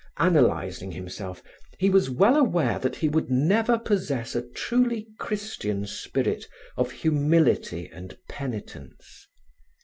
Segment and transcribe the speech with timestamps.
[0.17, 1.43] Analyzing himself,
[1.77, 7.87] he was well aware that he would never possess a truly Christian spirit of humility
[7.93, 9.27] and penitence.